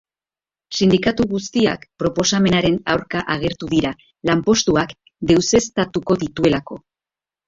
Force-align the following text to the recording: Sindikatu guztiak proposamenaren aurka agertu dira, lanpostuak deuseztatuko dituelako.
Sindikatu 0.75 1.25
guztiak 1.33 1.83
proposamenaren 2.03 2.79
aurka 2.93 3.21
agertu 3.33 3.69
dira, 3.73 3.91
lanpostuak 4.31 4.95
deuseztatuko 5.33 6.17
dituelako. 6.25 6.79